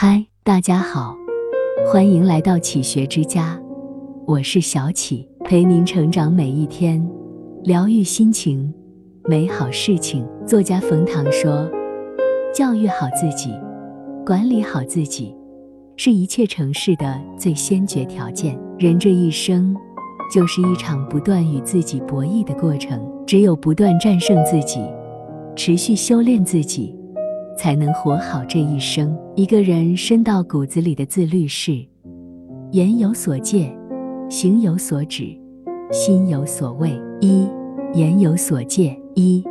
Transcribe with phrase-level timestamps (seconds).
[0.00, 1.16] 嗨，大家好，
[1.90, 3.60] 欢迎来到启学之家，
[4.28, 7.04] 我是小启，陪您成长每一天，
[7.64, 8.72] 疗愈心情，
[9.24, 10.24] 美好事情。
[10.46, 11.68] 作家冯唐说
[12.54, 13.50] ：“教育好自己，
[14.24, 15.34] 管理好自己，
[15.96, 18.56] 是一切成事的最先决条件。
[18.78, 19.76] 人这一生，
[20.32, 24.80] 就是一场不断与自己博弈的过程，只有不断战胜自己，
[25.56, 26.94] 持续修炼自己。”
[27.58, 29.14] 才能活好这一生。
[29.34, 31.84] 一个人深到骨子里的自律是：
[32.70, 33.76] 言有所戒，
[34.30, 35.36] 行有所止，
[35.90, 36.90] 心有所畏。
[37.20, 37.48] 一
[37.94, 39.44] 言有所戒，一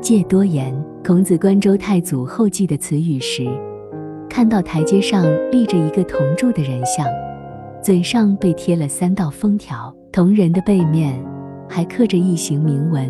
[0.00, 0.74] 戒多言。
[1.06, 3.46] 孔子观周太祖后继的词语时，
[4.28, 7.06] 看到台阶上立着一个铜铸的人像，
[7.82, 11.22] 嘴上被贴了三道封条，铜人的背面
[11.68, 13.06] 还刻着一行铭文：“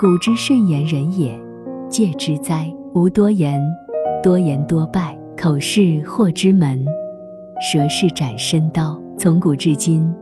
[0.00, 1.40] 古之慎言人也，
[1.88, 3.62] 戒之哉。”无多言，
[4.20, 5.16] 多言多败。
[5.36, 6.84] 口是祸之门，
[7.62, 9.00] 舌是斩身刀。
[9.16, 10.12] 从古至今，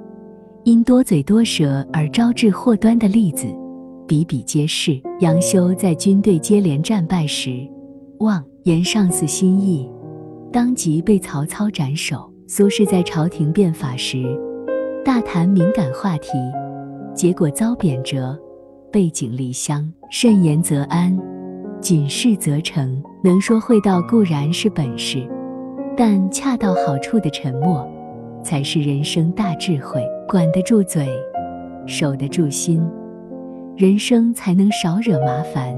[0.64, 3.46] 因多嘴多舌而招致祸端的例子
[4.06, 5.00] 比比皆是。
[5.20, 7.66] 杨修在军队接连战败时，
[8.18, 9.90] 妄言上司心意，
[10.52, 12.30] 当即被曹操斩首。
[12.46, 14.22] 苏轼在朝廷变法时，
[15.04, 16.30] 大谈敏感话题，
[17.14, 18.38] 结果遭贬谪，
[18.92, 19.90] 背井离乡。
[20.10, 21.18] 慎言则安。
[21.80, 25.26] 谨事则成，能说会道固然是本事，
[25.96, 27.88] 但恰到好处的沉默，
[28.42, 30.04] 才是人生大智慧。
[30.28, 31.08] 管得住嘴，
[31.86, 32.86] 守得住心，
[33.76, 35.74] 人生才能少惹麻烦，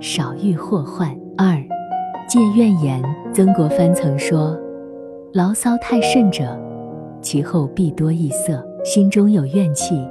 [0.00, 1.14] 少遇祸患。
[1.36, 1.56] 二，
[2.26, 3.02] 戒怨言。
[3.34, 4.56] 曾国藩曾说
[5.34, 6.56] ：“牢骚太甚者，
[7.20, 10.06] 其后必多异色。”心中有怨气，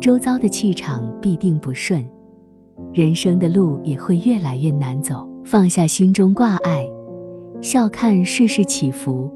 [0.00, 2.04] 周遭的气场必定不顺。
[2.92, 6.86] 人生的路也会越来越难走，放下心中挂碍，
[7.60, 9.30] 笑看世事起伏，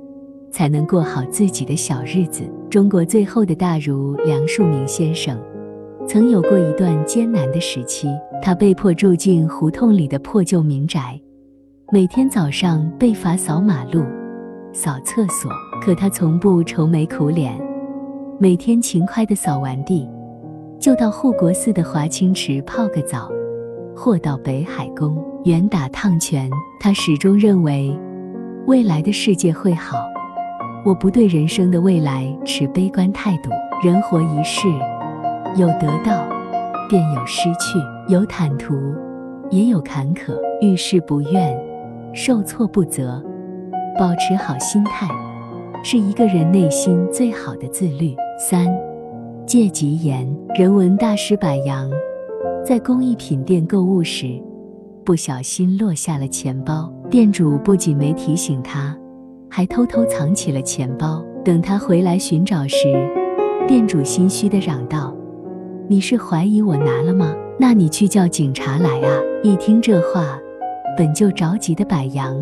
[0.50, 2.42] 才能过好自己的小日子。
[2.68, 5.38] 中国最后的大儒梁漱溟先生，
[6.06, 8.08] 曾有过一段艰难的时期，
[8.42, 11.20] 他被迫住进胡同里的破旧民宅，
[11.92, 14.04] 每天早上被罚扫马路、
[14.72, 15.50] 扫厕所，
[15.82, 17.60] 可他从不愁眉苦脸，
[18.38, 20.08] 每天勤快地扫完地，
[20.80, 23.30] 就到护国寺的华清池泡个澡。
[23.94, 26.48] 或到北海宫圆打趟拳，
[26.80, 27.94] 他始终认为
[28.66, 29.98] 未来的世界会好。
[30.86, 33.50] 我不对人生的未来持悲观态度。
[33.84, 34.68] 人活一世，
[35.56, 36.26] 有得到，
[36.88, 38.74] 便有失去；有坦途，
[39.50, 40.34] 也有坎坷。
[40.62, 41.54] 遇事不怨，
[42.14, 43.22] 受挫不责，
[43.98, 45.08] 保持好心态，
[45.82, 48.14] 是一个人内心最好的自律。
[48.38, 48.66] 三，
[49.50, 50.24] 戒吉言。
[50.54, 51.90] 人文大师柏杨。
[52.64, 54.40] 在工艺品店购物时，
[55.04, 56.88] 不小心落下了钱包。
[57.10, 58.96] 店主不仅没提醒他，
[59.50, 61.20] 还偷偷藏起了钱包。
[61.44, 62.76] 等他回来寻找时，
[63.66, 65.12] 店主心虚地嚷道
[65.90, 67.34] ：“你是怀疑我拿了吗？
[67.58, 70.38] 那你去叫警察来啊！”一听这话，
[70.96, 72.40] 本就着急的柏杨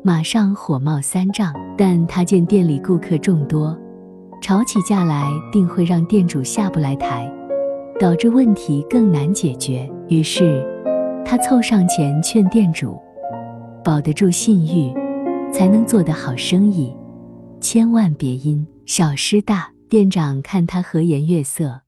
[0.00, 1.52] 马上火冒三丈。
[1.76, 3.76] 但他见店里顾客众多，
[4.40, 7.32] 吵起架来定会让店主下不来台。
[7.98, 10.62] 导致问题更难解决，于是
[11.24, 13.00] 他凑上前劝店主
[13.82, 14.92] ：“保得住信誉，
[15.50, 16.94] 才能做得好生意，
[17.58, 21.80] 千万别因小失大。”店长看他和颜悦色，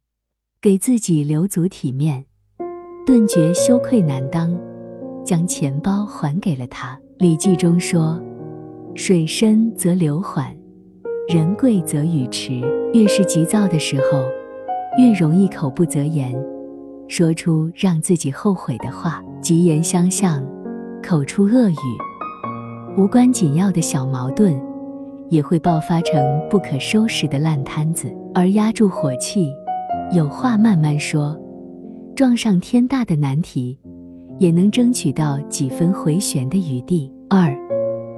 [0.62, 2.25] 给自己留足体面，
[3.04, 4.56] 顿觉羞愧难当，
[5.25, 6.94] 将钱包还给了他。
[7.19, 8.19] 《礼记》中说
[8.94, 10.56] ：“水深则流缓，
[11.28, 12.60] 人贵则语迟。”
[12.94, 14.22] 越是急躁的时候。
[14.98, 16.34] 越容易口不择言，
[17.06, 20.44] 说出让自己后悔的话，疾言相向，
[21.00, 21.76] 口出恶语，
[22.96, 24.60] 无关紧要的小矛盾
[25.28, 28.12] 也会爆发成不可收拾的烂摊子。
[28.34, 29.52] 而压住火气，
[30.12, 31.38] 有话慢慢说，
[32.16, 33.78] 撞上天大的难题，
[34.40, 37.12] 也能争取到几分回旋的余地。
[37.30, 37.54] 二，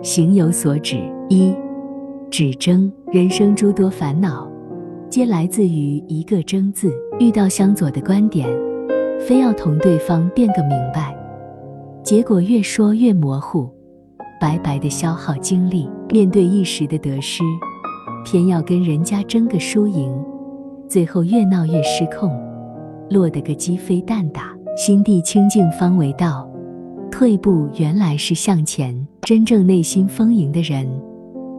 [0.03, 0.97] 行有所止。
[1.29, 1.55] 一，
[2.31, 2.91] 只争。
[3.13, 4.49] 人生诸多烦恼。
[5.11, 6.93] 皆来自于一个“争”字。
[7.19, 8.49] 遇到相左的观点，
[9.19, 11.15] 非要同对方辩个明白，
[12.03, 13.69] 结果越说越模糊，
[14.41, 15.91] 白白的消耗精力。
[16.09, 17.43] 面对一时的得失，
[18.25, 20.11] 偏要跟人家争个输赢，
[20.89, 22.31] 最后越闹越失控，
[23.11, 24.57] 落得个鸡飞蛋打。
[24.77, 26.49] 心地清净方为道，
[27.11, 29.07] 退步原来是向前。
[29.21, 30.89] 真正内心丰盈的人，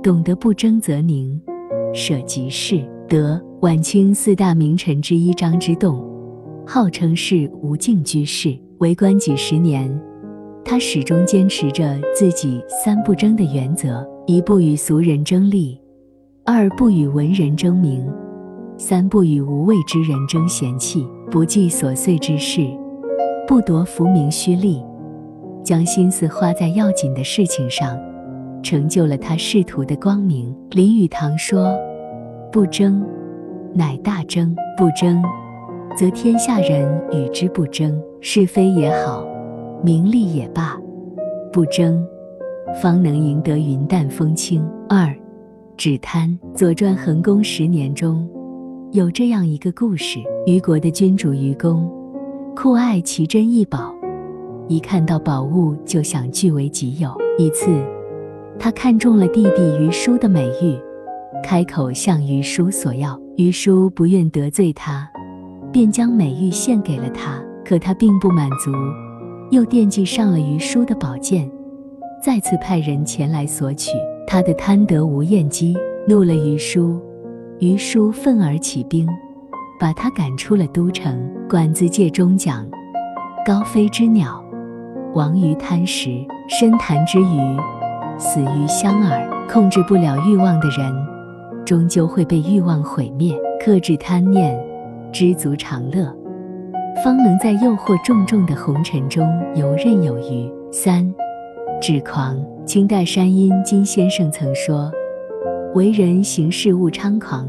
[0.04, 1.40] 懂得不争则宁，
[1.94, 2.84] 舍即是。
[3.08, 6.02] 得晚清四大名臣之一张之洞，
[6.66, 8.58] 号称是无尽居士。
[8.80, 9.94] 为官几十年，
[10.64, 15.80] 他始终坚持着自己三不争的原则：一不与俗人争利，
[16.46, 18.10] 二不与文人争名，
[18.78, 22.66] 三不与无谓之人争闲气，不计琐碎之事，
[23.46, 24.82] 不夺浮名虚利，
[25.64, 28.00] 将心思花在要紧的事情上，
[28.62, 30.56] 成就了他仕途的光明。
[30.72, 31.74] 林语堂说
[32.52, 33.04] ：“不争，
[33.74, 35.22] 乃大争；不争，
[35.98, 38.02] 则天下人与之不争。
[38.22, 39.26] 是非也好，
[39.84, 40.80] 名利也罢，
[41.52, 42.06] 不争。”
[42.82, 44.64] 方能赢得云淡风轻。
[44.88, 45.14] 二，
[45.76, 46.30] 止贪。
[46.56, 48.30] 《左传》桓公十年中
[48.92, 51.92] 有这样一个故事：虞国的君主虞公
[52.56, 53.94] 酷爱奇珍异宝，
[54.68, 57.12] 一看到宝物就想据为己有。
[57.38, 57.72] 一次，
[58.64, 60.80] 他看中了弟弟于叔的美玉，
[61.44, 63.20] 开口向于叔索要。
[63.36, 65.10] 于叔不愿得罪他，
[65.74, 67.42] 便将美玉献给了他。
[67.66, 68.72] 可他并不满足，
[69.50, 71.50] 又惦记上了于叔的宝剑。
[72.22, 73.94] 再次派人前来索取，
[74.28, 75.76] 他的贪得无厌机
[76.08, 77.02] 怒了于叔，
[77.58, 79.08] 于叔愤而起兵，
[79.80, 81.20] 把他赶出了都城。
[81.50, 82.64] 管子界中讲：
[83.44, 84.40] 高飞之鸟，
[85.16, 87.58] 亡于贪食；深潭之鱼，
[88.22, 89.28] 死于香饵。
[89.50, 90.94] 控制不了欲望的人，
[91.66, 93.36] 终究会被欲望毁灭。
[93.60, 94.58] 克制贪念，
[95.12, 96.06] 知足常乐，
[97.04, 100.50] 方能在诱惑重重的红尘中游刃有余。
[100.72, 101.12] 三。
[101.82, 102.40] 止狂。
[102.64, 104.90] 清代山阴金先生曾说
[105.74, 107.46] ：“为人行事勿猖狂，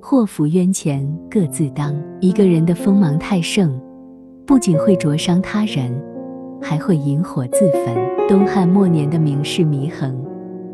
[0.00, 3.78] 祸福冤钱各自当。”一个人的锋芒太盛，
[4.46, 5.92] 不仅会灼伤他人，
[6.60, 7.96] 还会引火自焚。
[8.28, 10.16] 东汉末年的名士祢衡，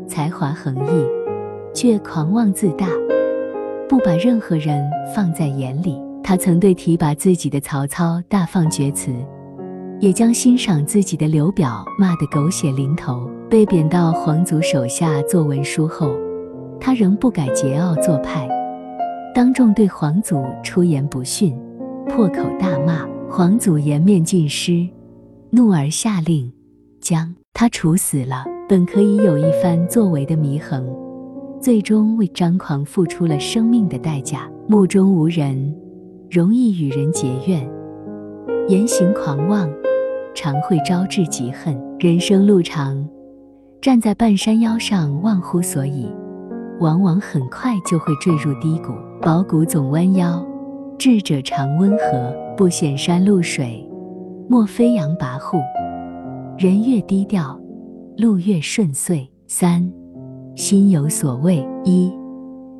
[0.07, 1.05] 才华横溢，
[1.73, 2.87] 却狂妄自大，
[3.89, 4.83] 不把任何人
[5.15, 5.99] 放在眼里。
[6.23, 9.11] 他曾对提拔自己的曹操大放厥词。
[9.99, 13.27] 也将欣赏自己的刘表骂得狗血淋头。
[13.49, 16.15] 被贬到皇族手下做文书后，
[16.79, 18.47] 他仍不改桀骜做派，
[19.33, 21.57] 当众对皇祖出言不逊，
[22.09, 23.07] 破口大骂。
[23.29, 24.87] 皇祖颜面尽失，
[25.49, 26.51] 怒而下令
[26.99, 28.45] 将他处死了。
[28.69, 30.85] 本可以有一番作为的祢衡，
[31.61, 34.49] 最终为张狂付出了生命的代价。
[34.67, 35.73] 目中无人，
[36.29, 37.65] 容易与人结怨；
[38.67, 39.69] 言行狂妄。
[40.35, 41.81] 常会招致嫉恨。
[41.97, 43.07] 人生路长，
[43.81, 46.13] 站在半山腰上忘乎所以，
[46.79, 48.91] 往往很快就会坠入低谷。
[49.21, 50.45] 宝谷总弯腰，
[50.99, 52.35] 智者常温和。
[52.57, 53.87] 不显山露水，
[54.49, 55.61] 莫飞扬跋扈。
[56.57, 57.59] 人越低调，
[58.17, 59.29] 路越顺遂。
[59.47, 59.91] 三，
[60.55, 61.67] 心有所畏。
[61.83, 62.11] 一，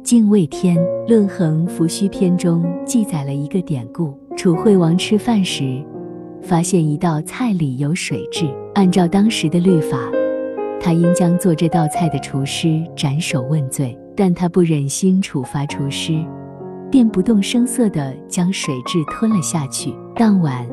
[0.01, 0.77] 敬畏天。
[1.09, 5.83] 《论衡·伏虚篇》中记载了一个典故：楚惠王吃饭时。
[6.41, 9.97] 发现一道菜里有水蛭，按照当时的律法，
[10.79, 13.97] 他应将做这道菜的厨师斩首问罪。
[14.15, 16.25] 但他不忍心处罚厨师，
[16.89, 19.93] 便不动声色地将水蛭吞了下去。
[20.15, 20.67] 当晚，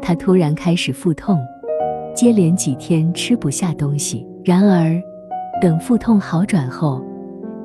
[0.00, 1.38] 他突然开始腹痛，
[2.14, 4.26] 接连几天吃不下东西。
[4.44, 5.00] 然而，
[5.60, 7.04] 等腹痛好转后，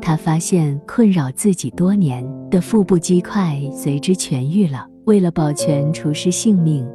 [0.01, 4.87] 他发现困扰自己多年的腹部积块随之痊愈了。
[5.05, 6.87] 为了保全厨师性命。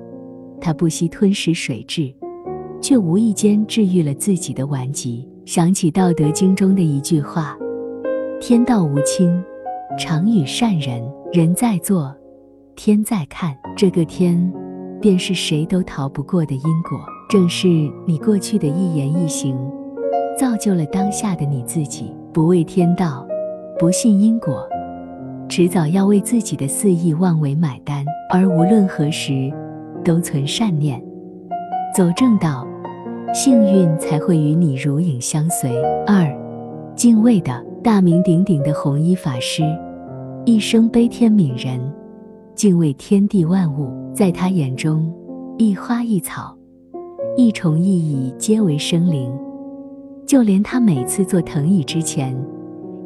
[0.61, 2.13] 他不惜吞食水蛭，
[2.81, 5.29] 却无意间治愈了自己的顽疾。
[5.47, 7.57] 想起《道德经》中的一句话
[8.41, 9.33] ：“天道无亲，
[9.97, 11.01] 常与善人。
[11.33, 12.13] 人在做，
[12.75, 13.57] 天在看。
[13.77, 14.53] 这个天，
[15.01, 16.99] 便是谁都逃不过的因果。
[17.29, 17.69] 正是
[18.07, 19.57] 你过去的一言一行，
[20.39, 22.15] 造就了当下的你自己。
[22.33, 23.27] 不畏天道，
[23.79, 24.67] 不信因果，
[25.49, 28.05] 迟早要为自己的肆意妄为买单。
[28.33, 29.53] 而无论何时。”
[30.05, 31.03] 都存善念，
[31.95, 32.67] 走正道，
[33.35, 35.71] 幸运才会与你如影相随。
[36.07, 36.25] 二，
[36.95, 39.63] 敬畏的大名鼎鼎的弘一法师，
[40.47, 41.79] 一生悲天悯人，
[42.59, 45.09] 敬畏天地万物，在他眼中，
[45.59, 46.59] 一花一草，
[47.37, 49.33] 一虫一蚁皆为生灵。
[50.27, 52.37] 就连他每次坐藤椅之前，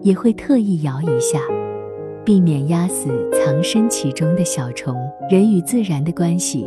[0.00, 1.38] 也会特意摇一下，
[2.24, 4.96] 避免压死藏身其中的小虫。
[5.28, 6.66] 人与自然的关系。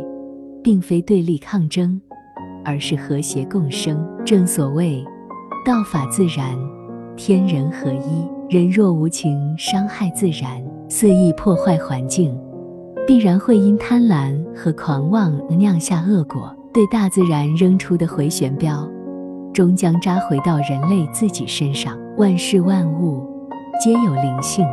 [0.62, 2.00] 并非对立抗争，
[2.64, 4.04] 而是和谐共生。
[4.24, 5.04] 正所谓，
[5.64, 6.56] 道法自然，
[7.16, 8.28] 天人合一。
[8.48, 12.36] 人若无情伤害自然，肆意破坏环境，
[13.06, 16.54] 必然会因贪婪和狂妄酿下恶果。
[16.72, 18.86] 对大自然扔出的回旋镖，
[19.54, 21.96] 终将扎回到人类自己身上。
[22.18, 23.26] 万事万物
[23.82, 24.66] 皆有灵性，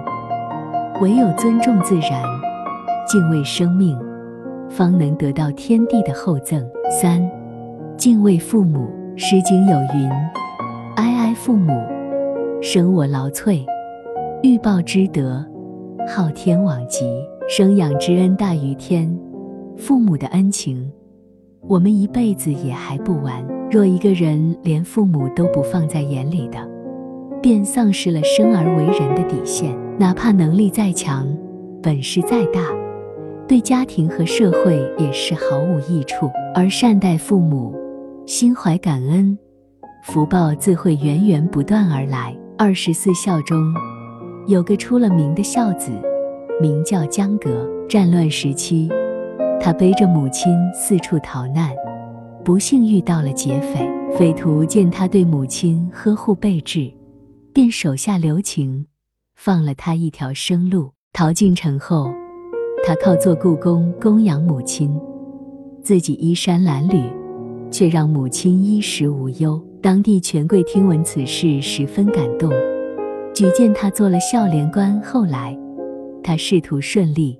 [1.01, 2.21] 唯有尊重自然，
[3.07, 3.97] 敬畏生命。
[4.69, 6.61] 方能得到天地的厚赠。
[6.89, 7.21] 三，
[7.97, 8.89] 敬畏父母。
[9.17, 10.09] 《诗经》有云
[10.97, 11.71] ：“哀哀父母，
[12.63, 13.63] 生我劳瘁，
[14.41, 15.45] 欲报之德，
[16.07, 17.05] 昊天罔极。
[17.49, 19.13] 生养之恩大于天，
[19.75, 20.89] 父母的恩情，
[21.67, 23.45] 我们一辈子也还不完。
[23.69, 26.57] 若一个人连父母都不放在眼里的，
[27.41, 29.77] 便丧失了生而为人的底线。
[29.99, 31.27] 哪怕能力再强，
[31.81, 32.61] 本事再大，
[33.47, 36.31] 对家庭和社会也是毫无益处。
[36.55, 37.75] 而善待父母，
[38.25, 39.37] 心怀感恩，
[40.05, 42.35] 福报自会源源不断而来。
[42.57, 43.57] 二十四孝中，
[44.47, 45.91] 有个出了名的孝子。
[46.61, 47.69] 名叫江革。
[47.89, 48.89] 战乱时期，
[49.59, 51.69] 他背着母亲四处逃难，
[52.43, 53.87] 不幸遇到了劫匪。
[54.17, 56.91] 匪徒见他对母亲呵护备至，
[57.51, 58.85] 便手下留情，
[59.35, 60.91] 放了他一条生路。
[61.11, 62.11] 逃进城后，
[62.85, 64.99] 他靠做故宫供养母亲，
[65.83, 67.03] 自己衣衫褴褛，
[67.69, 69.61] 却让母亲衣食无忧。
[69.81, 72.51] 当地权贵听闻此事，十分感动，
[73.35, 74.99] 举荐他做了孝廉官。
[75.01, 75.62] 后来。
[76.23, 77.37] 他仕途顺利，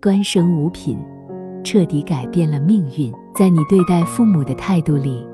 [0.00, 0.98] 官升五品，
[1.64, 3.12] 彻底改变了命运。
[3.34, 5.26] 在你对待父母的态度里，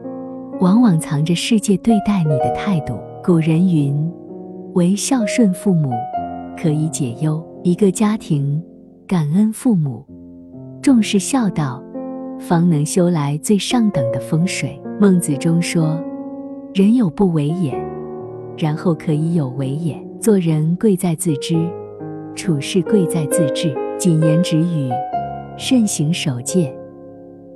[0.60, 2.96] 往往藏着世界对待你的态度。
[3.22, 4.10] 古人云
[4.74, 5.90] ：“唯孝顺父母，
[6.56, 8.60] 可以解忧。”一个家庭
[9.06, 10.04] 感恩父母，
[10.80, 11.82] 重视孝道，
[12.38, 14.80] 方能修来最上等的风水。
[15.00, 16.00] 孟子中说
[16.74, 17.72] ：“人有不为也，
[18.56, 21.56] 然后可以有为也。”做人贵在自知。
[22.34, 24.90] 处事贵在自制，谨言止语，
[25.56, 26.74] 慎行守戒，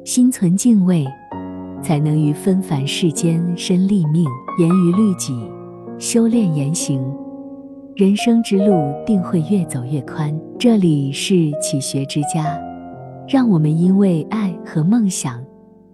[0.04, 1.06] 心存敬畏，
[1.82, 4.24] 才能于纷繁世间身立命，
[4.58, 5.34] 严于律己，
[5.98, 7.02] 修炼言行，
[7.94, 10.38] 人生之路定会越走越宽。
[10.58, 12.58] 这里是启学之家，
[13.28, 15.42] 让我们因为爱和梦想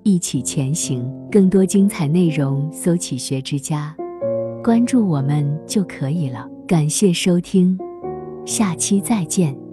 [0.03, 1.09] 一起前行。
[1.31, 3.95] 更多精彩内容，搜“启学之家”，
[4.63, 6.47] 关注我们就可以了。
[6.67, 7.79] 感谢收听。
[8.45, 9.63] 下期再见。